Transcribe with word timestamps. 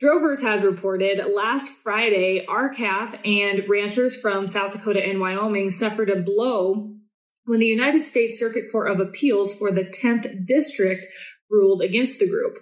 Drovers 0.00 0.40
has 0.42 0.64
reported 0.64 1.20
last 1.32 1.68
Friday, 1.68 2.44
R-CALF 2.48 3.14
and 3.24 3.68
ranchers 3.68 4.20
from 4.20 4.48
South 4.48 4.72
Dakota 4.72 5.00
and 5.00 5.20
Wyoming 5.20 5.70
suffered 5.70 6.10
a 6.10 6.20
blow 6.20 6.92
when 7.44 7.60
the 7.60 7.66
United 7.66 8.02
States 8.02 8.38
Circuit 8.38 8.64
Court 8.70 8.90
of 8.90 9.00
Appeals 9.00 9.54
for 9.54 9.70
the 9.70 9.84
10th 9.84 10.46
District 10.46 11.06
ruled 11.52 11.82
against 11.82 12.18
the 12.18 12.28
group. 12.28 12.54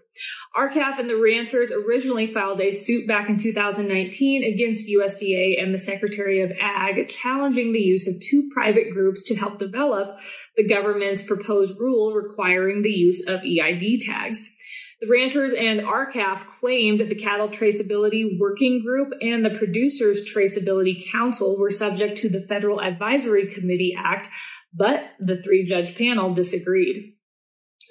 R-CALF 0.57 0.99
and 0.99 1.09
the 1.09 1.17
ranchers 1.17 1.71
originally 1.71 2.33
filed 2.33 2.61
a 2.61 2.73
suit 2.73 3.07
back 3.07 3.31
in 3.31 3.39
2019 3.39 4.43
against 4.45 4.89
USDA 4.89 5.63
and 5.63 5.73
the 5.73 5.79
Secretary 5.79 6.43
of 6.43 6.51
Ag, 6.61 7.09
challenging 7.09 7.73
the 7.73 7.79
use 7.79 8.09
of 8.09 8.21
two 8.21 8.51
private 8.53 8.93
groups 8.93 9.23
to 9.25 9.37
help 9.37 9.59
develop 9.59 10.19
the 10.57 10.67
government's 10.67 11.23
proposed 11.23 11.79
rule 11.79 12.13
requiring 12.13 12.83
the 12.83 12.91
use 12.91 13.25
of 13.27 13.41
EID 13.43 14.01
tags. 14.03 14.57
The 15.01 15.09
ranchers 15.09 15.55
and 15.55 15.81
R-CALF 15.81 16.47
claimed 16.61 17.01
the 17.01 17.15
Cattle 17.15 17.49
Traceability 17.49 18.39
Working 18.39 18.83
Group 18.85 19.15
and 19.23 19.43
the 19.43 19.57
Producers 19.57 20.29
Traceability 20.31 21.11
Council 21.11 21.57
were 21.57 21.71
subject 21.71 22.19
to 22.19 22.29
the 22.29 22.43
Federal 22.43 22.83
Advisory 22.83 23.47
Committee 23.47 23.97
Act, 23.97 24.29
but 24.75 25.13
the 25.19 25.41
three 25.43 25.65
judge 25.65 25.97
panel 25.97 26.35
disagreed. 26.35 27.15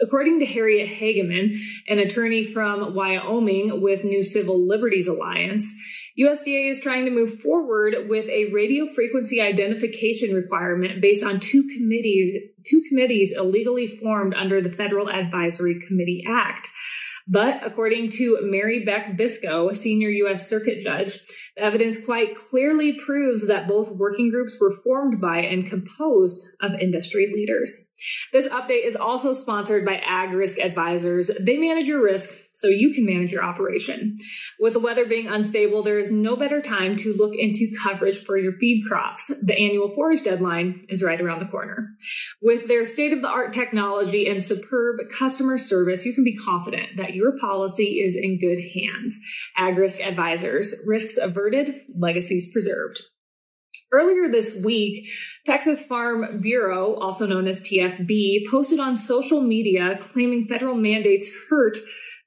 According 0.02 0.40
to 0.40 0.46
Harriet 0.46 0.90
Hageman, 0.90 1.60
an 1.88 2.00
attorney 2.00 2.46
from 2.46 2.94
Wyoming 2.96 3.82
with 3.82 4.06
New 4.06 4.24
Civil 4.24 4.66
Liberties 4.66 5.10
Alliance, 5.10 5.74
USDA 6.18 6.70
is 6.70 6.80
trying 6.80 7.06
to 7.06 7.12
move 7.12 7.40
forward 7.40 7.96
with 8.08 8.26
a 8.30 8.52
radio 8.52 8.88
frequency 8.94 9.42
identification 9.42 10.34
requirement 10.34 11.02
based 11.02 11.24
on 11.24 11.40
two 11.40 11.64
committees, 11.64 12.36
two 12.66 12.82
committees 12.88 13.34
illegally 13.36 13.88
formed 13.88 14.34
under 14.34 14.62
the 14.62 14.72
Federal 14.72 15.10
Advisory 15.10 15.80
Committee 15.86 16.24
Act. 16.28 16.70
But 17.32 17.62
according 17.64 18.10
to 18.14 18.40
Mary 18.42 18.84
Beck 18.84 19.16
Briscoe, 19.16 19.70
a 19.70 19.76
senior 19.76 20.10
U.S. 20.10 20.50
Circuit 20.50 20.82
judge, 20.84 21.20
the 21.56 21.64
evidence 21.64 22.04
quite 22.04 22.36
clearly 22.36 22.94
proves 22.94 23.46
that 23.48 23.68
both 23.68 23.92
working 23.92 24.32
groups 24.32 24.56
were 24.60 24.76
formed 24.84 25.22
by 25.22 25.38
and 25.38 25.70
composed 25.70 26.44
of 26.60 26.72
industry 26.82 27.32
leaders. 27.32 27.92
This 28.34 28.48
update 28.48 28.88
is 28.88 28.96
also 28.96 29.34
sponsored 29.34 29.86
by 29.86 30.02
Ag 30.04 30.32
Risk 30.32 30.58
Advisors. 30.58 31.30
They 31.40 31.58
manage 31.58 31.86
your 31.86 32.04
risk 32.04 32.34
so 32.60 32.68
you 32.68 32.94
can 32.94 33.06
manage 33.06 33.32
your 33.32 33.44
operation. 33.44 34.18
With 34.60 34.74
the 34.74 34.80
weather 34.80 35.06
being 35.06 35.28
unstable, 35.28 35.82
there 35.82 35.98
is 35.98 36.12
no 36.12 36.36
better 36.36 36.62
time 36.62 36.98
to 36.98 37.16
look 37.18 37.34
into 37.34 37.72
coverage 37.82 38.24
for 38.24 38.38
your 38.38 38.54
feed 38.60 38.84
crops. 38.86 39.32
The 39.42 39.54
annual 39.54 39.94
forage 39.96 40.24
deadline 40.24 40.86
is 40.90 41.02
right 41.02 41.22
around 41.22 41.40
the 41.40 41.52
corner. 41.52 41.96
With 42.42 42.68
their 42.68 42.86
state 42.86 43.14
of 43.14 43.22
the 43.22 43.30
art 43.30 43.54
technology 43.54 44.28
and 44.28 44.44
superb 44.44 44.98
customer 45.18 45.58
service, 45.58 46.06
you 46.06 46.14
can 46.14 46.26
be 46.26 46.36
confident 46.36 46.98
that 46.98 47.14
your 47.14 47.38
policy 47.40 48.02
is 48.06 48.16
in 48.16 48.40
good 48.40 48.60
hands. 48.76 49.20
Ag 49.56 49.78
Risk 49.78 50.02
Advisors, 50.02 50.76
risks 50.86 51.18
averted, 51.18 51.76
legacies 51.98 52.52
preserved. 52.52 53.02
Earlier 53.92 54.30
this 54.30 54.56
week, 54.56 55.10
Texas 55.48 55.82
Farm 55.82 56.42
Bureau, 56.42 56.94
also 56.96 57.26
known 57.26 57.48
as 57.48 57.62
TFB, 57.62 58.50
posted 58.52 58.80
on 58.80 58.96
social 58.96 59.42
media 59.42 59.98
claiming 60.00 60.46
federal 60.46 60.76
mandates 60.76 61.32
hurt 61.50 61.78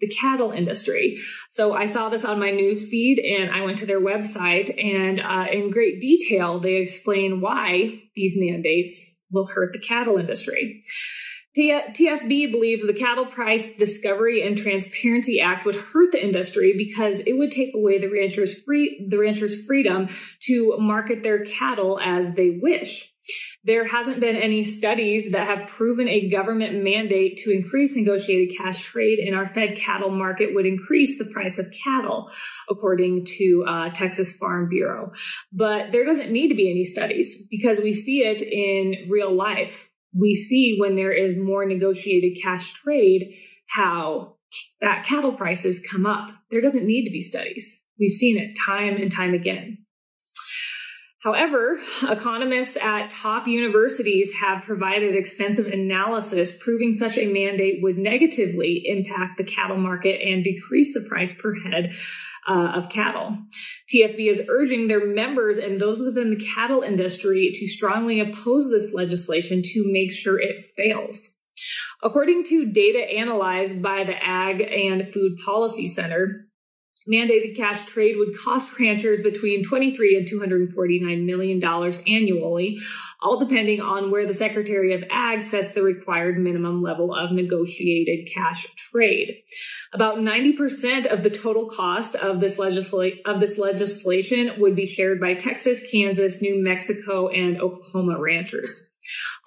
the 0.02 0.08
cattle 0.08 0.50
industry. 0.50 1.18
So 1.50 1.72
I 1.72 1.86
saw 1.86 2.10
this 2.10 2.24
on 2.24 2.40
my 2.40 2.50
news 2.50 2.88
feed 2.88 3.20
and 3.20 3.50
I 3.50 3.64
went 3.64 3.78
to 3.78 3.86
their 3.86 4.00
website 4.00 4.68
and 4.82 5.20
uh, 5.20 5.50
in 5.50 5.70
great 5.70 6.00
detail, 6.00 6.60
they 6.60 6.74
explain 6.74 7.40
why 7.40 8.00
these 8.14 8.34
mandates 8.36 9.14
will 9.30 9.46
hurt 9.46 9.72
the 9.72 9.78
cattle 9.78 10.18
industry. 10.18 10.84
TFB 11.56 12.50
believes 12.50 12.86
the 12.86 12.94
Cattle 12.94 13.26
Price 13.26 13.74
Discovery 13.76 14.46
and 14.46 14.56
Transparency 14.56 15.38
Act 15.38 15.66
would 15.66 15.74
hurt 15.74 16.12
the 16.12 16.22
industry 16.22 16.74
because 16.76 17.20
it 17.20 17.36
would 17.36 17.50
take 17.50 17.74
away 17.74 17.98
the 17.98 18.08
ranchers' 18.08 18.58
free 18.62 19.06
the 19.08 19.18
ranchers' 19.18 19.64
freedom 19.66 20.08
to 20.44 20.76
market 20.78 21.22
their 21.22 21.44
cattle 21.44 22.00
as 22.02 22.34
they 22.34 22.58
wish. 22.62 23.12
There 23.64 23.86
hasn't 23.86 24.18
been 24.18 24.34
any 24.34 24.64
studies 24.64 25.30
that 25.30 25.46
have 25.46 25.68
proven 25.68 26.08
a 26.08 26.28
government 26.28 26.82
mandate 26.82 27.36
to 27.44 27.52
increase 27.52 27.94
negotiated 27.94 28.56
cash 28.56 28.82
trade 28.82 29.20
in 29.20 29.34
our 29.34 29.52
fed 29.54 29.76
cattle 29.76 30.10
market 30.10 30.54
would 30.54 30.66
increase 30.66 31.18
the 31.18 31.26
price 31.26 31.58
of 31.58 31.72
cattle, 31.84 32.30
according 32.68 33.26
to 33.38 33.64
uh, 33.68 33.90
Texas 33.90 34.36
Farm 34.36 34.68
Bureau. 34.68 35.12
But 35.52 35.92
there 35.92 36.04
doesn't 36.04 36.32
need 36.32 36.48
to 36.48 36.56
be 36.56 36.70
any 36.70 36.84
studies 36.84 37.46
because 37.48 37.78
we 37.78 37.92
see 37.92 38.22
it 38.22 38.42
in 38.42 39.08
real 39.08 39.32
life. 39.32 39.88
We 40.18 40.34
see 40.34 40.76
when 40.78 40.96
there 40.96 41.12
is 41.12 41.36
more 41.36 41.64
negotiated 41.64 42.42
cash 42.42 42.72
trade 42.74 43.34
how 43.68 44.36
that 44.80 45.04
cattle 45.06 45.32
prices 45.32 45.82
come 45.90 46.06
up. 46.06 46.28
There 46.50 46.60
doesn't 46.60 46.86
need 46.86 47.04
to 47.04 47.10
be 47.10 47.22
studies. 47.22 47.82
We've 47.98 48.12
seen 48.12 48.38
it 48.38 48.56
time 48.66 48.96
and 48.96 49.10
time 49.10 49.34
again. 49.34 49.78
However, 51.22 51.78
economists 52.02 52.76
at 52.76 53.10
top 53.10 53.46
universities 53.46 54.32
have 54.40 54.64
provided 54.64 55.14
extensive 55.14 55.66
analysis 55.68 56.52
proving 56.58 56.92
such 56.92 57.16
a 57.16 57.26
mandate 57.26 57.78
would 57.80 57.96
negatively 57.96 58.82
impact 58.84 59.38
the 59.38 59.44
cattle 59.44 59.76
market 59.76 60.20
and 60.20 60.42
decrease 60.42 60.92
the 60.92 61.06
price 61.08 61.32
per 61.32 61.54
head 61.54 61.94
uh, 62.48 62.72
of 62.74 62.88
cattle. 62.88 63.38
TFB 63.92 64.30
is 64.30 64.42
urging 64.48 64.88
their 64.88 65.06
members 65.06 65.58
and 65.58 65.80
those 65.80 66.00
within 66.00 66.30
the 66.30 66.44
cattle 66.54 66.82
industry 66.82 67.52
to 67.54 67.66
strongly 67.66 68.20
oppose 68.20 68.70
this 68.70 68.94
legislation 68.94 69.62
to 69.62 69.92
make 69.92 70.12
sure 70.12 70.40
it 70.40 70.66
fails. 70.76 71.38
According 72.02 72.44
to 72.44 72.66
data 72.66 72.98
analyzed 72.98 73.82
by 73.82 74.04
the 74.04 74.16
Ag 74.16 74.60
and 74.60 75.12
Food 75.12 75.38
Policy 75.44 75.86
Center, 75.86 76.46
mandated 77.10 77.56
cash 77.56 77.84
trade 77.84 78.16
would 78.16 78.36
cost 78.38 78.70
ranchers 78.78 79.20
between 79.20 79.64
23 79.64 80.16
and 80.16 80.28
249 80.28 81.26
million 81.26 81.60
dollars 81.60 82.02
annually 82.06 82.78
all 83.20 83.38
depending 83.38 83.80
on 83.80 84.10
where 84.10 84.26
the 84.26 84.34
secretary 84.34 84.94
of 84.94 85.04
ag 85.10 85.42
sets 85.42 85.72
the 85.72 85.82
required 85.82 86.38
minimum 86.38 86.82
level 86.82 87.14
of 87.14 87.32
negotiated 87.32 88.28
cash 88.34 88.66
trade. 88.76 89.42
About 89.92 90.16
90% 90.16 91.06
of 91.06 91.22
the 91.22 91.30
total 91.30 91.68
cost 91.68 92.14
of 92.14 92.40
this 92.40 92.58
of 92.58 93.40
this 93.40 93.58
legislation 93.58 94.52
would 94.58 94.76
be 94.76 94.86
shared 94.86 95.20
by 95.20 95.34
texas 95.34 95.80
kansas 95.90 96.40
new 96.40 96.62
mexico 96.62 97.28
and 97.28 97.60
oklahoma 97.60 98.18
ranchers 98.18 98.91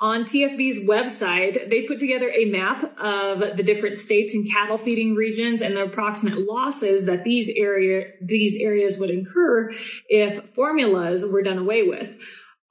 On 0.02 0.26
TFB's 0.26 0.80
website, 0.80 1.70
they 1.70 1.84
put 1.84 2.02
together 2.02 2.30
a 2.30 2.44
map 2.46 2.84
of 3.00 3.56
the 3.56 3.64
different 3.64 3.98
states 3.98 4.36
and 4.36 4.52
cattle 4.52 4.78
feeding 4.78 5.16
regions 5.16 5.62
and 5.62 5.78
the 5.78 5.84
approximate 5.84 6.40
losses 6.40 7.06
that 7.06 7.24
these 7.24 7.50
area 7.56 8.08
these 8.22 8.58
areas 8.60 9.00
would 9.00 9.10
incur 9.10 9.72
if 10.10 10.44
formulas 10.54 11.26
were 11.26 11.42
done 11.42 11.58
away 11.58 11.84
with. 11.84 12.10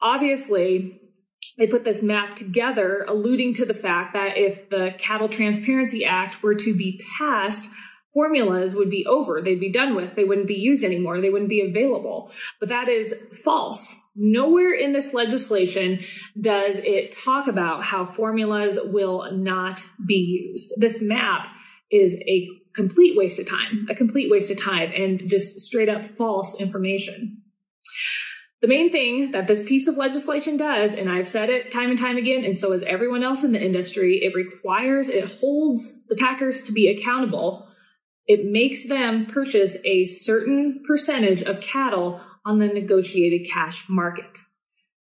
Obviously, 0.02 1.00
they 1.56 1.66
put 1.66 1.84
this 1.84 2.02
map 2.02 2.36
together, 2.36 3.06
alluding 3.08 3.54
to 3.54 3.64
the 3.64 3.74
fact 3.74 4.12
that 4.12 4.36
if 4.36 4.68
the 4.68 4.90
Cattle 4.98 5.28
Transparency 5.28 6.04
Act 6.04 6.42
were 6.42 6.54
to 6.54 6.74
be 6.74 7.02
passed, 7.18 7.70
formulas 8.14 8.74
would 8.74 8.88
be 8.88 9.04
over. 9.06 9.42
They'd 9.42 9.60
be 9.60 9.72
done 9.72 9.94
with. 9.94 10.14
They 10.14 10.24
wouldn't 10.24 10.48
be 10.48 10.54
used 10.54 10.84
anymore. 10.84 11.20
They 11.20 11.30
wouldn't 11.30 11.50
be 11.50 11.60
available. 11.60 12.32
But 12.60 12.70
that 12.70 12.88
is 12.88 13.14
false. 13.44 13.94
Nowhere 14.16 14.72
in 14.72 14.92
this 14.92 15.12
legislation 15.12 16.04
does 16.40 16.76
it 16.78 17.12
talk 17.12 17.48
about 17.48 17.82
how 17.82 18.06
formulas 18.06 18.78
will 18.82 19.30
not 19.32 19.82
be 20.06 20.48
used. 20.48 20.72
This 20.78 21.02
map 21.02 21.48
is 21.90 22.14
a 22.14 22.48
complete 22.74 23.16
waste 23.16 23.38
of 23.38 23.48
time, 23.48 23.86
a 23.90 23.94
complete 23.94 24.30
waste 24.30 24.50
of 24.50 24.60
time, 24.60 24.90
and 24.96 25.28
just 25.28 25.58
straight 25.60 25.88
up 25.88 26.16
false 26.16 26.60
information. 26.60 27.42
The 28.64 28.68
main 28.68 28.90
thing 28.90 29.32
that 29.32 29.46
this 29.46 29.62
piece 29.62 29.86
of 29.88 29.96
legislation 29.96 30.56
does, 30.56 30.94
and 30.94 31.10
I've 31.10 31.28
said 31.28 31.50
it 31.50 31.70
time 31.70 31.90
and 31.90 31.98
time 31.98 32.16
again, 32.16 32.44
and 32.44 32.56
so 32.56 32.72
has 32.72 32.82
everyone 32.84 33.22
else 33.22 33.44
in 33.44 33.52
the 33.52 33.62
industry, 33.62 34.20
it 34.22 34.34
requires, 34.34 35.10
it 35.10 35.26
holds 35.26 36.02
the 36.08 36.16
packers 36.16 36.62
to 36.62 36.72
be 36.72 36.88
accountable. 36.88 37.68
It 38.26 38.50
makes 38.50 38.88
them 38.88 39.26
purchase 39.26 39.76
a 39.84 40.06
certain 40.06 40.82
percentage 40.86 41.42
of 41.42 41.60
cattle 41.60 42.20
on 42.46 42.58
the 42.58 42.66
negotiated 42.66 43.48
cash 43.50 43.84
market. 43.88 44.26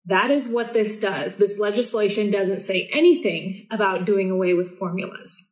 That 0.05 0.31
is 0.31 0.47
what 0.47 0.73
this 0.73 0.97
does. 0.97 1.35
This 1.35 1.59
legislation 1.59 2.31
doesn't 2.31 2.61
say 2.61 2.89
anything 2.91 3.67
about 3.71 4.05
doing 4.05 4.31
away 4.31 4.53
with 4.53 4.77
formulas. 4.77 5.50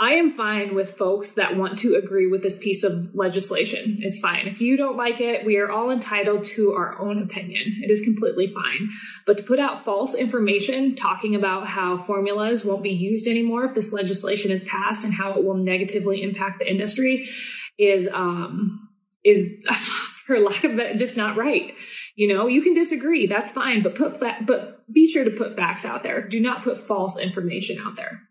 I 0.00 0.12
am 0.12 0.32
fine 0.32 0.74
with 0.74 0.96
folks 0.96 1.32
that 1.32 1.58
want 1.58 1.78
to 1.80 1.94
agree 1.94 2.26
with 2.26 2.42
this 2.42 2.56
piece 2.56 2.84
of 2.84 3.14
legislation. 3.14 3.98
It's 4.00 4.18
fine. 4.18 4.46
If 4.46 4.58
you 4.58 4.78
don't 4.78 4.96
like 4.96 5.20
it, 5.20 5.44
we 5.44 5.58
are 5.58 5.70
all 5.70 5.90
entitled 5.90 6.44
to 6.44 6.72
our 6.72 6.98
own 6.98 7.22
opinion. 7.22 7.82
It 7.82 7.90
is 7.90 8.00
completely 8.00 8.50
fine. 8.50 8.88
But 9.26 9.36
to 9.36 9.42
put 9.42 9.58
out 9.58 9.84
false 9.84 10.14
information 10.14 10.96
talking 10.96 11.34
about 11.34 11.66
how 11.66 12.02
formulas 12.04 12.64
won't 12.64 12.82
be 12.82 12.88
used 12.88 13.26
anymore 13.26 13.66
if 13.66 13.74
this 13.74 13.92
legislation 13.92 14.50
is 14.50 14.64
passed 14.64 15.04
and 15.04 15.12
how 15.12 15.34
it 15.34 15.44
will 15.44 15.58
negatively 15.58 16.22
impact 16.22 16.60
the 16.60 16.70
industry 16.70 17.28
is 17.76 18.08
um 18.10 18.88
is 19.22 19.52
for 20.26 20.40
lack 20.40 20.64
of 20.64 20.78
it 20.78 20.96
just 20.96 21.18
not 21.18 21.36
right. 21.36 21.74
You 22.16 22.34
know, 22.34 22.46
you 22.46 22.62
can 22.62 22.72
disagree, 22.72 23.26
that's 23.26 23.50
fine, 23.50 23.82
but 23.82 23.96
put 23.96 24.18
fa- 24.18 24.38
but 24.46 24.90
be 24.90 25.12
sure 25.12 25.24
to 25.24 25.30
put 25.30 25.56
facts 25.56 25.84
out 25.84 26.02
there. 26.02 26.26
Do 26.26 26.40
not 26.40 26.64
put 26.64 26.86
false 26.86 27.18
information 27.18 27.76
out 27.78 27.96
there. 27.96 28.29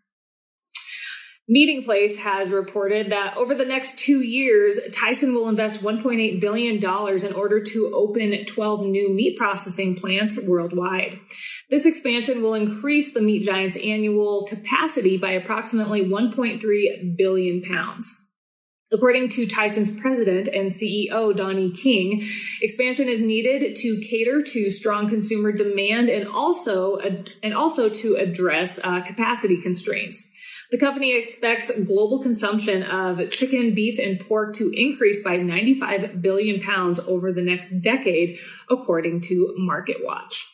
Meatingplace 1.50 2.16
has 2.18 2.50
reported 2.50 3.10
that 3.10 3.36
over 3.36 3.56
the 3.56 3.64
next 3.64 3.98
two 3.98 4.20
years, 4.20 4.78
Tyson 4.92 5.34
will 5.34 5.48
invest 5.48 5.80
$1.8 5.80 6.40
billion 6.40 6.76
in 6.76 7.32
order 7.32 7.60
to 7.60 7.92
open 7.92 8.44
12 8.46 8.86
new 8.86 9.12
meat 9.12 9.36
processing 9.36 9.96
plants 9.96 10.38
worldwide. 10.40 11.18
This 11.68 11.86
expansion 11.86 12.40
will 12.40 12.54
increase 12.54 13.12
the 13.12 13.20
meat 13.20 13.44
giant's 13.44 13.76
annual 13.76 14.46
capacity 14.48 15.16
by 15.16 15.32
approximately 15.32 16.02
1.3 16.02 17.16
billion 17.16 17.62
pounds. 17.62 18.16
According 18.92 19.30
to 19.30 19.46
Tyson's 19.46 19.90
president 20.00 20.48
and 20.48 20.70
CEO, 20.70 21.36
Donnie 21.36 21.72
King, 21.72 22.28
expansion 22.60 23.08
is 23.08 23.20
needed 23.20 23.74
to 23.76 24.00
cater 24.00 24.42
to 24.42 24.70
strong 24.70 25.08
consumer 25.08 25.50
demand 25.50 26.08
and 26.08 26.28
also, 26.28 26.98
and 27.42 27.54
also 27.54 27.88
to 27.88 28.16
address 28.16 28.78
uh, 28.82 29.00
capacity 29.00 29.60
constraints. 29.60 30.28
The 30.70 30.78
company 30.78 31.16
expects 31.16 31.70
global 31.86 32.22
consumption 32.22 32.84
of 32.84 33.30
chicken, 33.30 33.74
beef, 33.74 33.98
and 33.98 34.20
pork 34.20 34.54
to 34.54 34.70
increase 34.72 35.22
by 35.22 35.36
95 35.36 36.22
billion 36.22 36.60
pounds 36.60 37.00
over 37.00 37.32
the 37.32 37.42
next 37.42 37.80
decade, 37.80 38.38
according 38.68 39.22
to 39.22 39.56
MarketWatch. 39.58 40.44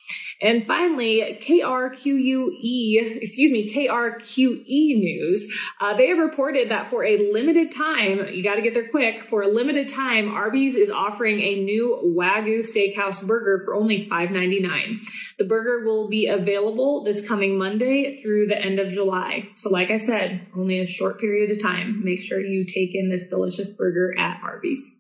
And 0.41 0.67
finally, 0.67 1.39
KRQE, 1.41 3.23
excuse 3.23 3.51
me, 3.51 3.73
KRQE 3.73 4.99
News, 4.99 5.51
uh, 5.81 5.97
they 5.97 6.09
have 6.09 6.19
reported 6.19 6.71
that 6.71 6.91
for 6.91 7.05
a 7.05 7.33
limited 7.33 7.73
time, 7.73 8.27
you 8.35 8.45
got 8.45 8.57
to 8.57 8.63
get 8.63 8.75
there 8.75 8.89
quick, 8.89 9.25
for 9.31 9.43
a 9.43 9.49
limited 9.49 9.89
time, 9.89 10.29
Arby's 10.29 10.75
is 10.75 10.91
offering 10.91 11.41
a 11.41 11.63
new 11.63 12.15
Wagyu 12.19 12.61
steakhouse 12.61 13.27
burger 13.27 13.63
for 13.65 13.75
only 13.75 14.07
$5.99. 14.07 14.99
The 15.39 15.45
burger 15.45 15.87
will 15.87 16.09
be 16.09 16.27
available 16.27 17.03
this 17.03 17.27
coming 17.27 17.57
Monday 17.57 18.21
through 18.21 18.49
the 18.49 18.59
end 18.59 18.79
of 18.79 18.93
July. 18.93 19.49
So 19.55 19.71
like 19.71 19.91
I 19.91 19.97
said, 20.07 20.47
only 20.57 20.81
a 20.81 20.87
short 20.87 21.21
period 21.21 21.51
of 21.51 21.63
time. 21.63 22.03
Make 22.05 22.21
sure 22.21 22.41
you 22.41 22.65
take 22.65 22.95
in 22.95 23.11
this 23.11 23.29
delicious 23.29 23.75
burger 23.75 24.15
at 24.19 24.41
Arby's. 24.43 24.97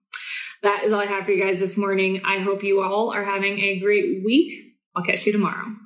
That 0.62 0.82
is 0.84 0.92
all 0.92 1.00
I 1.00 1.06
have 1.06 1.24
for 1.24 1.32
you 1.32 1.42
guys 1.42 1.58
this 1.58 1.76
morning. 1.76 2.22
I 2.26 2.42
hope 2.42 2.62
you 2.62 2.82
all 2.82 3.12
are 3.14 3.24
having 3.24 3.58
a 3.58 3.78
great 3.78 4.24
week 4.24 4.66
I'll 4.96 5.04
catch 5.04 5.26
you 5.26 5.32
tomorrow. 5.32 5.76